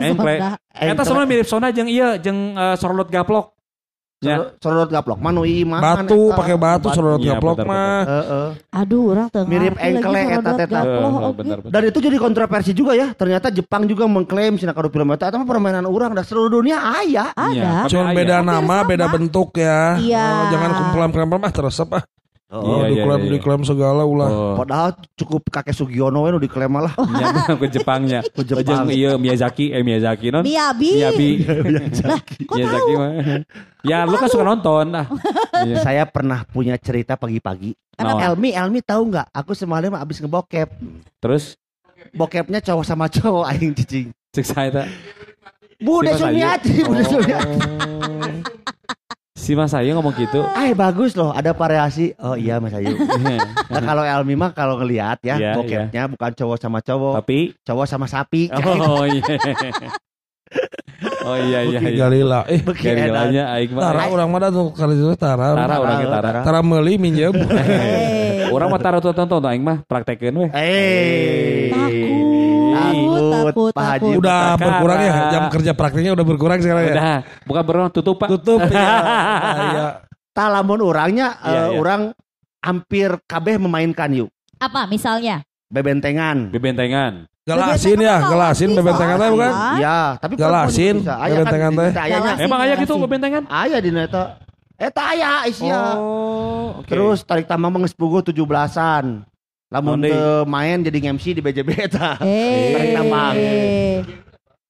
[0.00, 0.38] Engklek.
[0.72, 3.56] Eta sama mirip sonda jeung ieu jeung eh, sorlot gaplok.
[4.24, 4.56] Ya.
[4.64, 5.76] Sorot gaplok mah nu iman.
[5.76, 8.00] Batu pakai batu sodot Iya, gaplok mah.
[8.08, 8.48] Heeh.
[8.72, 9.44] Aduh, orang tengah.
[9.44, 10.66] Mirip engkle eta teh.
[11.68, 13.12] Dan itu jadi kontroversi juga ya.
[13.12, 16.80] Ternyata Jepang juga mengklaim sina kadu film eta eta mah permainan orang dan seluruh dunia
[16.80, 17.36] aya.
[17.36, 17.52] Ada.
[17.52, 17.72] Iya.
[17.92, 20.00] Cuma Tapi beda nama, beda bentuk ya.
[20.00, 20.24] Iya.
[20.24, 22.02] Oh, jangan kumpulan-kumpulan mah teresep ah.
[22.46, 23.30] Iya, Oh, iya, diklaim iya.
[23.34, 24.30] diklaim segala ulah.
[24.30, 24.54] Oh.
[24.54, 26.94] Padahal cukup kakek Sugiono we diklaim lah.
[26.94, 27.26] Nya
[27.58, 28.22] ke Jepangnya.
[28.22, 28.86] Ke Jepang.
[28.86, 30.46] Iya Miyazaki eh Miyazaki non.
[30.46, 30.90] Miyabi.
[30.94, 31.28] Miyabi.
[32.46, 33.10] Kok Miyazaki mah.
[33.82, 35.10] Ya lu kan suka nonton ah.
[35.66, 35.82] Iya.
[35.82, 37.74] Saya pernah punya cerita pagi-pagi.
[37.98, 38.38] Naon?
[38.38, 39.26] Elmi, Elmi tahu nggak?
[39.34, 40.70] Aku semalam abis ngebokep.
[41.18, 41.58] Terus
[42.14, 44.14] Bokepnya cowok sama cowok aing cicing.
[44.30, 44.86] cek saya tak.
[45.82, 46.14] Bude.
[46.14, 47.56] Sumiati, Bude Sumiati.
[49.36, 50.40] Si Mas Ayu ngomong gitu.
[50.56, 52.16] Eh bagus loh, ada variasi.
[52.16, 52.96] Oh iya Mas Ayu.
[53.66, 57.84] Nah, kalau Elmi mah kalau ngelihat ya, Iya, bokepnya bukan cowok sama cowok, Tapi cowok
[57.84, 58.48] sama sapi.
[58.48, 59.22] oh iya.
[61.26, 61.98] Oh iya iya Beki iya.
[62.06, 62.40] Galila.
[62.46, 62.96] Eh, Beki edan.
[63.02, 63.82] Garilanya aing mah.
[63.82, 65.46] tara orang mah tuh kali itu tara.
[65.52, 66.40] Tara orang kita tara.
[66.46, 67.34] Tara meuli minjem.
[67.34, 70.50] Eh, Orang mah taruh tonton aing mah praktekeun weh.
[70.54, 71.68] Eh.
[71.74, 72.25] Takut,
[73.46, 74.12] takut, Pak Haji.
[74.16, 74.64] Udah Perkara.
[74.64, 76.92] berkurang ya jam kerja praktiknya udah berkurang sekarang ya.
[76.92, 78.28] Udah, bukan berenang tutup Pak.
[78.32, 78.88] Tutup ya.
[79.56, 79.86] Iya.
[80.32, 81.76] Tah lamun orangnya, Iya, iya.
[81.76, 82.00] orang
[82.60, 84.28] hampir kabeh memainkan yuk.
[84.56, 85.44] Apa misalnya?
[85.68, 86.48] Bebentengan.
[86.48, 87.26] Bebentengan.
[87.46, 89.52] Galasin ya, galasin bebentengan teh bukan?
[89.54, 89.76] Hah?
[89.78, 91.06] Iya, tapi Galasin.
[91.06, 92.42] Aya bebentengan kan, teh.
[92.42, 93.42] Emang aya gitu bebentengan?
[93.46, 94.42] Aya di neta.
[94.74, 95.94] Eta aya Asia.
[95.96, 96.90] Oh, oke.
[96.90, 99.24] Terus tarik tambah mengespugu 17-an.
[99.66, 102.14] Lamun teu main jadi MC di BJB eta.
[102.22, 102.70] Eh.
[102.70, 103.34] Tarik tambang.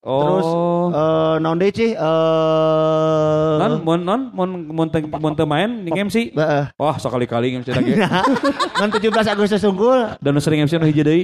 [0.00, 0.20] oh.
[0.24, 0.48] Terus
[0.96, 1.88] eh naon deui Ci?
[1.92, 6.32] Eh non mon non mon mon teu mon teu main di MC.
[6.32, 6.64] Heeh.
[6.80, 7.92] Wah, sekali-kali MC lagi.
[8.80, 10.16] Ngan 17 Agustus unggul.
[10.24, 11.22] Dan sering MC nu hiji deui.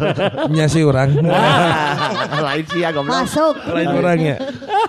[0.54, 1.14] Nya sih orang.
[2.34, 3.14] Lain sih ya goblok.
[3.14, 3.54] Masuk.
[3.70, 4.36] Lain orang ya.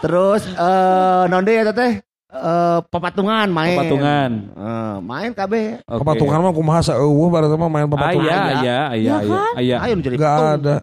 [0.02, 2.02] Terus eh naon deui eta teh?
[2.38, 3.78] Eh papatungan main.
[3.78, 4.32] Patungan.
[4.52, 5.80] Eh, main kabeh.
[5.82, 6.00] Oke.
[6.04, 8.30] Papatungan mah kumaha saeueuh baru mah main Aya, papatungan.
[8.30, 9.54] aya, aya, Ya aya, kan?
[9.56, 9.76] aya.
[9.82, 10.56] Ayo nu jadi Enggak patung.
[10.60, 10.76] ada.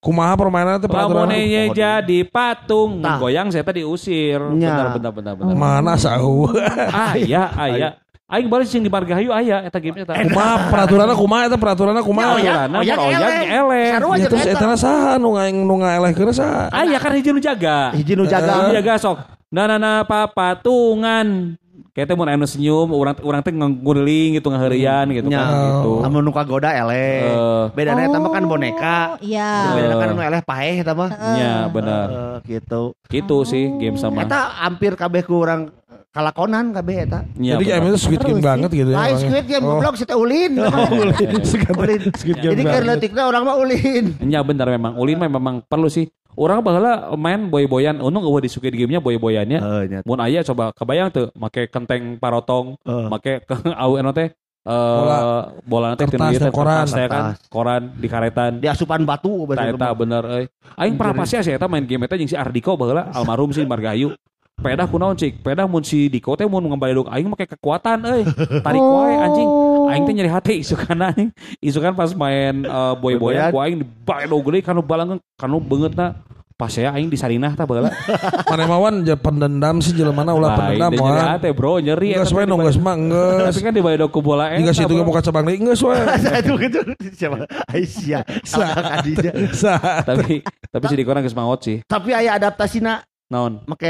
[0.00, 1.28] Kumaha permainan teh peraturan.
[1.28, 3.20] Lamunnya jadi patung, Tah.
[3.20, 4.40] goyang saya tadi diusir.
[4.56, 4.72] Nya.
[4.72, 5.52] Benar, benar, benar, benar.
[5.52, 6.48] Mana saeueuh.
[6.88, 7.88] Aya, aya.
[8.30, 10.14] Aing balik sing di Margahayu aya eta game eta.
[10.14, 12.38] Kumaha peraturanna kumaha eta peraturanna kumaha?
[12.38, 13.90] Ya, Oh, ya, oh, eleh.
[13.90, 14.70] Ya terus eta.
[14.78, 16.70] saha nu ngaeng nu ngaelehkeun saha?
[16.70, 17.90] Aya kan hiji nu jaga.
[17.90, 18.70] Hiji nu Hiji jaga.
[18.70, 19.18] jaga sok.
[19.50, 21.58] Nah, nah, nah, papatungan.
[21.90, 25.92] Kayak teh mun anu senyum, orang orang teh ngguling gitu ngaheurian gitu kan gitu.
[26.06, 27.26] Lamun nu kagoda eleh.
[27.26, 29.18] Eh, Bedana eta mah kan boneka.
[29.18, 29.74] Iya.
[29.74, 31.10] Bedana kan nu eleh paeh eta mah.
[31.66, 32.06] bener.
[32.06, 32.94] Eh, gitu.
[33.10, 34.22] Gitu sih game sama.
[34.22, 35.74] Eta hampir kabeh ku urang
[36.10, 37.26] kalakonan kabeh eta.
[37.34, 38.96] Nya, Jadi game itu squid game banget gitu ya.
[38.96, 39.82] Lain squid game Oh.
[39.82, 40.52] goblok kita ulin.
[40.62, 41.42] ulin.
[42.14, 42.82] Squid game Jadi banget.
[42.86, 44.14] leutikna orang mah ulin.
[44.22, 44.94] Nya bener memang.
[44.94, 46.06] Ulin mah memang perlu sih.
[46.32, 49.58] Orang baheula main boy-boyan, untung eueuh disukai di gamenya boy-boyannya.
[49.84, 50.00] Nya.
[50.02, 53.06] Mun aya coba kebayang tuh make kenteng parotong, Eh.
[53.08, 55.18] make ke au anu teh eh Bola.
[55.64, 56.84] bola nanti Kertas dan koran.
[56.84, 57.48] saya kan Kertas.
[57.48, 60.44] koran di karetan Di asupan batu Eta eta bener euy.
[60.76, 64.12] Aing pernah pasti sih eta main game eta jeung si Ardiko baheula almarhum si Margahayu.
[64.60, 65.40] Pedah kunaon cik?
[65.40, 68.22] Pedah mun si Diko teh mun ngambaliduk aing make kekuatan euy.
[68.60, 69.48] Tarik wae anjing.
[69.90, 71.28] Aing teh nyeri hati isukan aing.
[71.58, 73.50] Isukan pas main uh, boy-boyan Boy-boyan.
[73.52, 76.22] ku aing dibaledog geuning kanu balangeun kanu beungeutna
[76.60, 77.88] pas saya aing di sarinah tah baheula.
[78.52, 82.28] Mana mawan je pendendam sih jelemana ulah Lain pendendam teh nyeri hati bro nyeri Geus
[82.28, 83.40] eta we nu geus mah geus.
[83.56, 85.96] Tapi kan dibaledog ku bola Jika situ ge muka cabang deui geus we.
[86.44, 86.80] Itu gitu
[87.16, 87.48] siapa?
[87.72, 88.22] Aisyah.
[88.44, 89.00] Salah.
[89.56, 90.04] Saha.
[90.04, 91.80] Tapi tapi si Diko geus maot sih.
[91.88, 93.00] Tapi aya adaptasina
[93.32, 93.64] Naon?
[93.64, 93.88] make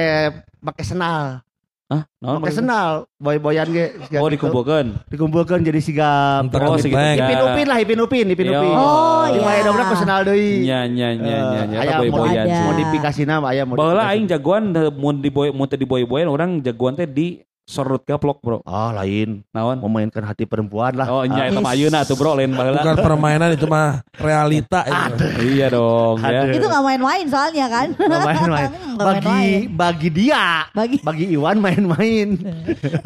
[0.63, 1.43] make senal.
[1.91, 2.07] Hah?
[2.23, 2.55] Make maksudnya?
[2.55, 3.99] senal boy-boyan ge.
[4.01, 4.87] siga Oh dikumpulkeun.
[5.11, 6.95] Dikumpulkan jadi siga Oh, ke segitu.
[6.95, 7.17] Big Bang.
[7.19, 7.27] Ya.
[7.27, 8.61] Ipin Upin lah, Ipin Upin, Ipin Iya.
[8.63, 8.71] Upin.
[8.73, 9.41] Oh, iya.
[9.43, 10.63] mah ada berapa senal deui.
[10.63, 12.55] Nya nya nya nya nya Eh, eta aya boy-boyan Ada.
[12.55, 12.65] sih.
[12.65, 14.07] modifikasina aya Baheula modifikasi.
[14.07, 18.63] aing jagoan mun di boy mun di boy-boyan orang jagoan teh di sorot gaplok, Bro.
[18.67, 19.47] Oh, lain.
[19.55, 19.79] Naon?
[19.81, 21.07] Memainkan hati perempuan lah.
[21.09, 21.91] Oh, nya eta mah Yes.
[21.91, 22.83] ayeuna tuh, Bro, lain baheula.
[22.83, 25.25] Bukan permainan itu mah realita itu.
[25.57, 26.51] Iya dong, ya.
[26.51, 27.89] Itu gak main-main soalnya kan.
[27.95, 28.71] Nggak main-main.
[29.01, 32.29] Nggak Bagi bagi dia, Bagi bagi Iwan main-main.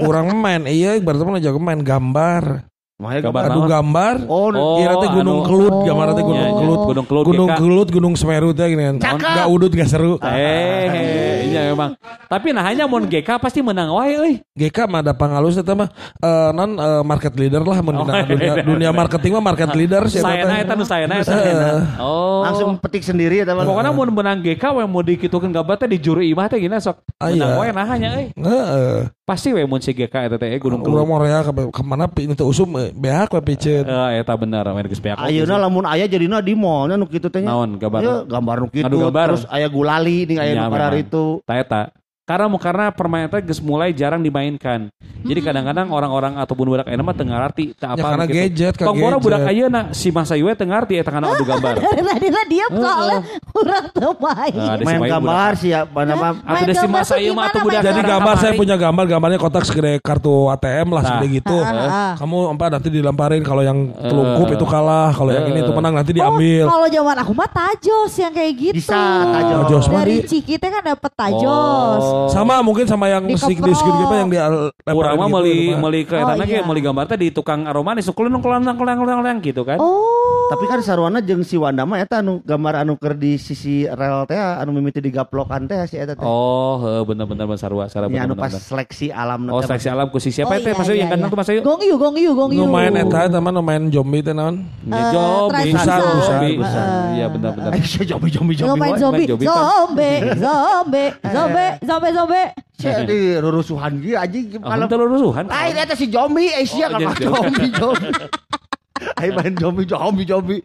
[0.03, 2.74] Orang main iya berarti mah jago main gambar.
[2.95, 4.15] Makanya Gambar Adu gambar.
[4.31, 5.47] Oh, Oh, Iya nanti Gunung anu.
[5.47, 6.55] Kelut, gambar nanti Gunung Nya, nya.
[6.57, 6.79] Kelut.
[6.85, 7.25] Gunung Kelut.
[7.27, 7.59] Gunung GK.
[7.59, 8.97] Kelut, Gunung Semeru teh gini kan.
[9.03, 9.35] Cakep.
[9.35, 10.15] Gak udut gak seru.
[10.23, 10.87] Eh,
[11.45, 11.99] iya memang.
[12.25, 14.33] Tapi nah hanya mun GK pasti menang wae euy.
[14.55, 18.23] GK mah ada pangalus eta mah eh, non eh, market leader lah mun Oh, dina-
[18.25, 18.63] dunia, iya.
[18.65, 20.59] dunia marketing mah market leader sih eta Saena teh.
[20.61, 21.35] eta nu saena eta.
[21.35, 21.83] Eh.
[21.99, 22.43] Oh.
[22.43, 23.63] langsung petik sendiri ya teman.
[23.65, 27.03] Pokoknya mun menang GK we mau dikitukeun gambar teh di juri imah teh gina sok.
[27.17, 27.59] Ah, Menang iya.
[27.59, 28.27] wae nah hanya euy.
[28.33, 28.97] Heeh.
[29.25, 31.09] Pasti we mun si GK eta teh eh, Gunung Urang Kelut.
[31.09, 33.85] mau rea ke ke mana pi itu usum eh, behak we piceun.
[33.89, 35.17] Eh eta bener main geus beak.
[35.17, 37.41] Ayeuna lamun aya jadina di mall nya nu kitu teh.
[37.41, 38.01] Naon gambar?
[38.05, 41.01] Ayo gambar nu kitu terus aya gulali ning aya Ya, nu memang.
[41.01, 41.25] itu.
[41.49, 41.83] Ta eta.
[42.25, 44.89] Karena karena permainan teh geus mulai jarang dimainkan.
[45.21, 48.37] Jadi kadang-kadang orang-orang ataupun budak ayeuna mah teu ngarti teu Ya, apa karena gitu.
[48.39, 49.53] gadget, ka Tong budak gadget.
[49.53, 51.75] ayeuna si Mas Ayu teu ngarti eta kana adu gambar.
[52.09, 53.19] Tadi lah diam soalnya
[53.53, 54.53] orang tuh main.
[54.55, 57.61] Nah, Main gambar sih ya, mana mah Atuh si gambar Mas tuh Ayu mah atuh
[57.61, 58.61] budak Jadi gambar saya kamari.
[58.61, 61.09] punya gambar, gambarnya kotak segede kartu ATM lah Nah.
[61.11, 61.57] segede gitu.
[61.59, 62.13] Ah, ah, ah.
[62.17, 66.13] Kamu apa nanti dilemparin kalau yang telungkup itu kalah, kalau yang ini itu menang nanti
[66.15, 66.65] Oh, diambil.
[66.69, 68.77] kalau zaman aku mah tajos yang kayak gitu.
[68.81, 69.85] Bisa, tajos.
[69.87, 72.05] Dari Ciki teh kan dapet tajos.
[72.15, 72.29] Oh.
[72.31, 73.75] Sama mungkin sama yang di stick gitu
[74.15, 74.39] yang di
[74.95, 76.63] Urang mah meuli meuli ke Oh, eta ge iya.
[76.63, 79.83] meuli gambar teh di tukang aroma nih sukulun kulun kulun kulun gitu kan.
[79.83, 80.47] Oh.
[80.55, 84.29] Tapi kan sarwana jeung si Wanda mah eta anu gambar anu keur di sisi rel
[84.29, 86.23] teh anu mimiti digaplokan teh si eta teh.
[86.23, 90.07] Oh, heeh bener-bener bener sarua sarua Nya bener anu pas seleksi alam Oh, seleksi alam
[90.13, 91.35] ku si siapa Oh, teh Mas Ayu iya, yang ganteng iya.
[91.35, 91.61] tuh Mas Ayu?
[91.65, 92.61] Gong yu, gong yu, gong yu.
[92.63, 94.63] Nu main eta teman nu main zombie teh naon?
[94.85, 96.01] Ya, Jobi, Transition.
[96.23, 96.53] Jobi.
[96.61, 96.87] Busan.
[97.17, 97.71] Iya benar-benar.
[97.75, 98.79] Eh, zombie zombie zombie.
[98.85, 102.47] zombie, Zombie, zombie, zombie, zombie, zombie, zombie.
[102.75, 105.45] Si di rurusuhan ge anjing Oh, kalau itu rusuhan.
[105.47, 108.13] lain eta si zombie Asia Oh, kan jadi zombie zombie.
[109.15, 110.61] Ayo main zombie zombie zombie.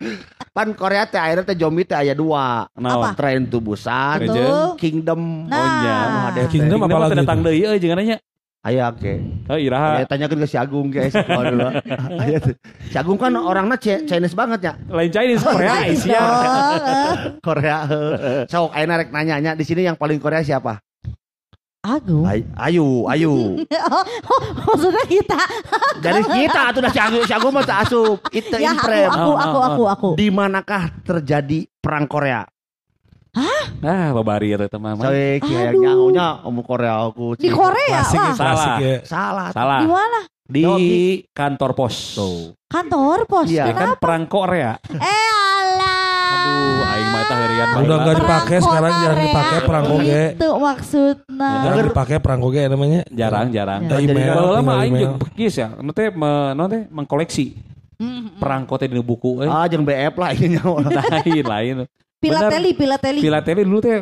[0.50, 2.66] Pan Korea teh akhirnya teh zombie teh aya dua.
[2.74, 3.14] Naon?
[3.14, 4.26] Train to Busan.
[4.76, 5.46] Kingdom.
[5.46, 5.56] Nah.
[5.56, 5.98] Oh iya.
[6.30, 7.46] ada Kingdom apa apa lagi datang itu?
[7.48, 8.18] deui euy jeung nya.
[8.60, 9.14] Aya oke.
[9.48, 10.04] Oh, iraha.
[10.04, 11.16] Ya, tanyakan ke si Agung guys.
[11.32, 11.64] Oh, dulu.
[12.86, 14.74] Si Agung kan orangnya Ch- Chinese banget ya.
[14.92, 16.20] Lain Chinese Korea Asia.
[16.20, 17.16] Eh.
[17.48, 17.78] Korea.
[18.46, 20.76] Sok ayeuna rek nanya-nya di sini yang paling Korea siapa?
[21.80, 22.28] Agung.
[22.28, 23.64] Ay- Ayu, Ayu.
[23.64, 25.40] Oh, oh, maksudnya kita.
[26.04, 28.20] Dari kita atuh dah si Agung, si Agung tak asup.
[28.30, 29.08] Itu Ya aku, imprem.
[29.08, 30.10] aku, aku, aku, aku.
[30.20, 32.44] Di manakah terjadi perang Korea?
[33.80, 35.00] Ah, babari eta teh mah.
[35.00, 35.80] Saya kayak Aduh.
[35.80, 37.40] nyangunya om Korea aku.
[37.40, 38.12] Di Korea ya, lah.
[38.12, 38.78] klasik Salah.
[38.82, 38.96] ya.
[39.08, 39.50] Salah.
[39.56, 39.80] Salah.
[39.80, 40.20] Di mana?
[40.50, 40.64] Di
[41.32, 41.96] kantor pos.
[42.68, 43.48] Kantor pos.
[43.48, 43.72] Iya.
[43.72, 44.76] Ya kan perang Korea.
[44.92, 45.39] Eh
[47.00, 47.80] aing mah eta mah.
[47.80, 50.24] Udah nggak dipakai sekarang jarang dipakai perang oge.
[50.36, 51.52] Itu maksudnya.
[51.64, 53.00] Jarang dipakai perang oge namanya.
[53.08, 53.82] Jarang, jarang.
[53.88, 55.68] Email, Baheula mah tinggal aing jeung bekis ya.
[55.80, 57.56] Nu teh me- naon teh mengkoleksi
[58.40, 59.50] perangko teh di buku euy.
[59.50, 60.78] Ah, jeung BF lah ini nyawa.
[61.00, 61.76] Lain, lain.
[62.20, 63.20] Pilateli, pilateli.
[63.24, 63.96] Filateli dulu teh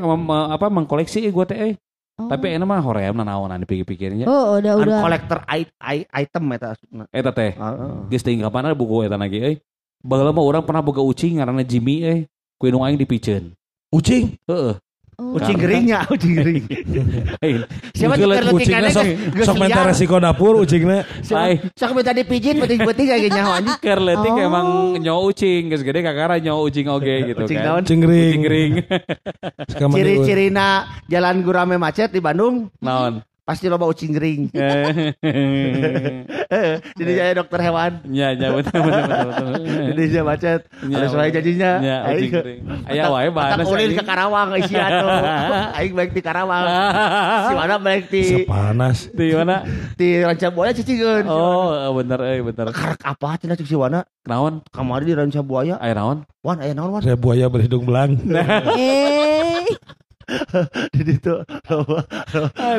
[0.50, 1.74] apa mengkoleksi gue teh eh.
[2.18, 2.26] Oh.
[2.26, 4.26] Tapi enak mah hoream naonan dipikir-pikirnya.
[4.26, 5.02] Oh, udah, Kan udah.
[5.06, 6.74] kolektor i- i- item eta.
[6.74, 7.06] asupna.
[7.14, 7.54] Eta teh.
[7.62, 7.94] Ah, ah.
[8.10, 9.56] Geus teuing kapan buku eta lagi euy.
[10.02, 12.20] Baheula mah urang pernah boga ucing ngaranna Jimmy euy.
[12.58, 13.54] Ku nu aing dipikeun.
[13.94, 14.34] Ucing.
[14.50, 14.74] Heeh.
[15.18, 15.34] Oh.
[15.34, 16.62] Ucing geringnya, ucing gering.
[17.98, 19.06] Siapa Ucing- juga Ucingnya sok
[19.50, 21.10] sok minta resiko dapur ucingnya.
[21.74, 23.78] Sok minta dipijit, penting-penting kayak nyawa anjing.
[23.82, 24.46] Keur leutik Oh.
[24.46, 24.68] emang
[25.02, 27.82] nyawa ucing geus gede kakara nyawa ucing oge gitu Ucing kan.
[27.82, 28.38] Ucing gering.
[28.38, 28.74] Ucing gering.
[29.98, 30.68] Ciri-cirina
[31.10, 33.26] jalan gurame macet di Bandung Naon?
[33.48, 34.52] Pasti loba ucing gering.
[37.00, 38.04] Jadi saya dokter hewan.
[38.12, 39.28] Ya, ya betul betul betul.
[39.32, 39.48] betul.
[39.96, 40.62] Jadi saya macet.
[40.84, 41.08] Ya, Ada.
[41.80, 42.62] Ya, ucing Aing- gering.
[42.92, 45.08] Aya wae bahanna Otak ulin ke Karawang isi atuh.
[45.80, 46.68] Aing baik di Karawang.
[47.48, 49.08] Si mana baik di Sepanas.
[49.16, 49.64] Di mana?
[49.96, 51.24] di Ranca Buaya cicingkeun.
[51.32, 52.76] Oh, bener euy bener.
[52.76, 54.04] Karek apa cenah cik si Wana?
[54.28, 54.60] Naon?
[54.76, 55.80] Kamari di Ranca Buaya.
[55.80, 56.28] Aya naon?
[56.44, 57.02] Wan aya naon wan?
[57.02, 58.20] Saya buaya berhidung belang.
[58.76, 59.64] Eh,
[60.92, 61.40] Di ditu.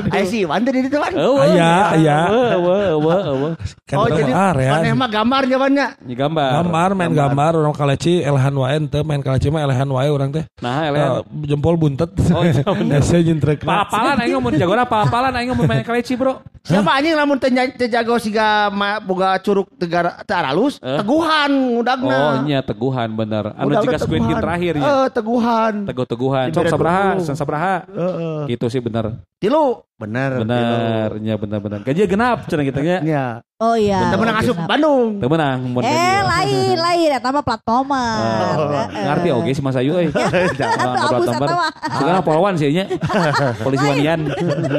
[0.08, 1.10] Aya si Wan teh di ditu wan.
[1.10, 1.40] Eueuh.
[1.48, 2.18] Aya, aya.
[2.52, 3.52] Eueuh, eueuh, eueuh.
[3.82, 4.70] Kan Oh jadi area.
[4.76, 5.86] maneh mah gambarnya wannya.
[5.98, 6.50] Ini gambar.
[6.60, 10.44] Gambar main gambar orang kaleci elhan wae ente main kaleci mah elhan wae orang teh.
[10.60, 11.10] Nah, Eh, elehan.
[11.42, 12.12] jempol buntet.
[12.28, 13.00] Oh, iya, bener.
[13.08, 13.88] Saya nyentrekna.
[13.88, 16.44] Papalan aing ngomong jagona papalan aing ngomong main kaleci, Bro.
[16.68, 21.00] Siapa anjing lamun nya- teh jago siga ma- boga curug tegara teh aralus, Eh?
[21.00, 21.48] teguhan
[21.80, 22.12] udagna.
[22.12, 23.56] Oh, nya teguhan bener.
[23.56, 24.84] Anu jika Squid terakhir ya.
[24.84, 25.88] Eh, teguhan.
[25.88, 26.52] Teguh-teguhan.
[26.52, 28.10] Sok Dibere sabraha, sabraha.
[28.18, 28.38] Heeh.
[28.50, 29.22] Gitu sih bener.
[29.38, 29.86] Tilu.
[29.98, 30.30] Bener.
[30.46, 31.78] Bener, nya bener bener.
[31.82, 32.98] Gaji genap cenah gitu nya.
[33.02, 33.26] Ya.
[33.58, 34.14] oh iya.
[34.14, 34.54] Teu menang asup.
[34.62, 35.18] Bandung.
[35.18, 36.22] Teu menang mun Eh, gaji.
[36.22, 37.08] lain, lain.
[37.18, 38.14] Eta mah platformer.
[38.54, 40.06] Oh, ngerti oke si Mas Ayu euy.
[40.54, 41.50] Tambar.
[41.50, 41.70] mah.
[41.98, 42.86] Sekarang polwan sih nya.
[43.66, 44.22] Polisi wanian.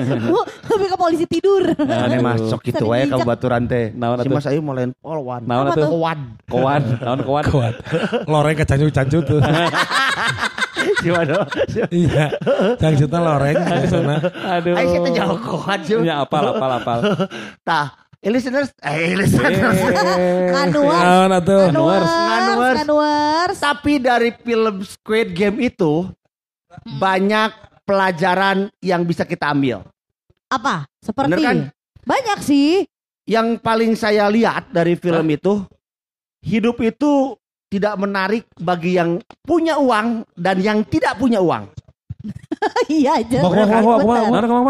[0.71, 1.67] Lebih ke polisi tidur.
[1.75, 3.91] Aneh masuk gitu wae ka baturan teh.
[3.91, 4.31] Naon Si?
[4.31, 5.43] Mas Ayu mau lain polwan.
[5.43, 5.83] Naon atuh?
[5.83, 5.89] tuh?
[5.91, 6.19] Kowan.
[6.47, 7.43] Kowan, naon kowan?
[7.43, 7.75] Kuat.
[8.23, 9.39] Loreng kecancut-cancut tuh.
[10.99, 11.45] Gimana?
[11.93, 12.25] Iya.
[12.77, 14.15] Cangcutnya loreng di sana.
[14.59, 14.75] Aduh.
[14.75, 15.95] Ayo kita jauh kowan sih.
[16.03, 16.99] Ya apal apal apal.
[17.67, 17.87] Tah,
[18.19, 19.77] eh, listeners, eh listeners.
[20.53, 21.03] Kanuars.
[21.45, 22.09] Kanuars.
[22.09, 22.77] Kanuars.
[22.83, 23.57] Kanuars.
[23.57, 26.09] Tapi dari film Squid Game itu
[26.99, 27.51] banyak
[27.87, 29.81] pelajaran yang bisa kita ambil.
[30.49, 30.85] Apa?
[31.01, 31.57] Seperti Bener kan?
[32.05, 32.85] banyak sih.
[33.29, 35.61] Yang paling saya lihat dari film itu,
[36.41, 37.37] hidup itu
[37.69, 41.69] tidak menarik bagi yang punya uang dan yang tidak punya uang.
[42.91, 43.39] Iya aja.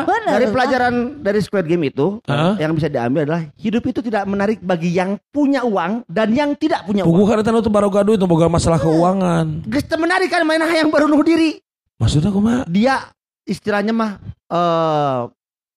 [0.05, 2.53] Dari pelajaran dari Squid Game itu, Hah?
[2.62, 6.85] yang bisa diambil adalah hidup itu tidak menarik bagi yang punya uang dan yang tidak
[6.85, 7.25] punya uang.
[7.25, 9.65] kan itu tuh baru gaduh itu boga masalah keuangan.
[9.65, 11.57] Geus menarik kan main yang baru nuh diri.
[11.97, 12.62] Maksudnya kumaha?
[12.69, 13.09] Dia
[13.49, 14.12] istilahnya mah
[14.53, 15.21] eh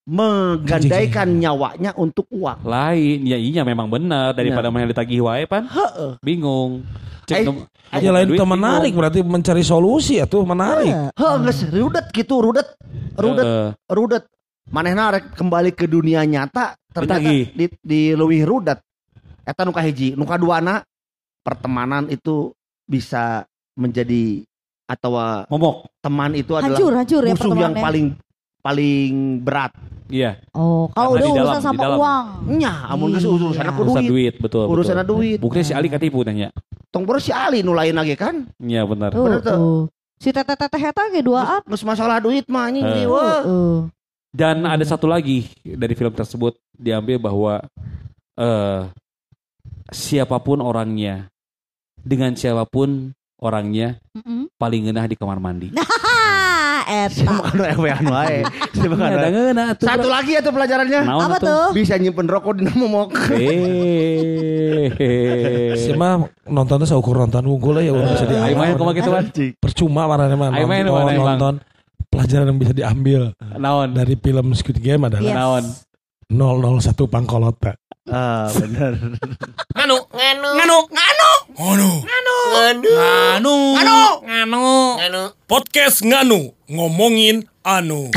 [0.05, 2.63] menggandaikan nyawanya untuk uang.
[2.63, 4.75] Lain, ya iya memang benar daripada Iya.
[4.75, 5.67] main ditagih wae pan.
[5.67, 6.19] Heeh.
[6.21, 6.83] Bingung.
[7.23, 8.99] Cek Eh, nom- Ya lain itu menarik bingung.
[8.99, 10.91] berarti mencari solusi ya tuh menarik.
[11.13, 12.67] Heeh, geus rudet gitu, rudet.
[13.15, 13.69] Rudet, Heeh.
[13.89, 14.25] rudet.
[14.73, 17.45] Manehna rek kembali ke dunia nyata ternyata Ditagih.
[17.53, 18.79] di, di leuwih rudet.
[19.43, 20.87] Eta nu kahiji, nu kaduana
[21.43, 22.55] pertemanan itu
[22.87, 23.43] bisa
[23.75, 24.47] menjadi
[24.87, 25.89] atau uh, Momok.
[25.99, 28.07] teman itu adalah Hancur, hancur ya musuh yang paling
[28.63, 29.75] paling berat.
[30.07, 30.39] Iya.
[30.53, 31.97] Oh, kalau udah urusan di sama dalam.
[31.99, 32.27] uang.
[32.55, 33.33] Nya, amun geus Iya.
[33.33, 34.11] urusan aku Urusan duit.
[34.13, 34.65] duit, betul.
[34.69, 35.09] Urusan betul.
[35.11, 35.39] duit.
[35.41, 36.49] Buktinya si Ali katipu tanya.
[36.89, 38.45] Tong boro si Ali nu lain lagi kan.
[38.57, 39.11] Iya benar.
[39.11, 39.53] Tuh, Bener tuh.
[39.53, 39.79] tuh.
[40.21, 41.65] Si teteh-teteh eta ge duaan.
[41.65, 43.41] Geus masalah duit mah anjing di wah.
[43.41, 43.77] Heeh.
[44.31, 47.55] Dan ada satu lagi dari film tersebut diambil bahwa
[48.35, 48.81] eh
[49.89, 51.29] siapa pun orangnya
[51.99, 54.49] dengan siapa pun orangnya Heeh.
[54.55, 55.69] paling ngeunah di kamar mandi.
[56.87, 57.35] Eta.
[58.93, 59.77] makan.
[59.79, 61.01] Satu lagi ya tuh pelajarannya.
[61.07, 61.65] Apa tuh?
[61.77, 63.33] Bisa nyimpen rokok di momok.
[63.33, 64.91] Eh.
[65.79, 69.25] Si mah nontonnya seukur nonton unggul ya udah bisa Ayo main kumaha kan.
[69.59, 71.39] Percuma marahnya mah Ayo main, nonton, mana, Bang?
[71.39, 71.55] nonton.
[72.13, 73.97] Pelajaran yang bisa diambil Naon?
[73.97, 75.33] dari film Squid Game adalah.
[75.33, 75.65] Naon?
[76.33, 77.77] 001 Pangkolota.
[78.11, 78.99] Ah, benar.
[79.79, 80.49] Nganu, nganu.
[80.59, 81.31] Nganu, nganu.
[81.55, 81.91] Nganu.
[82.03, 82.35] Nganu.
[82.99, 83.55] Nganu.
[83.79, 83.99] Nganu.
[84.27, 84.65] Nganu.
[84.99, 85.23] Nganu.
[85.47, 88.11] Podcast Nganu ngomongin anu.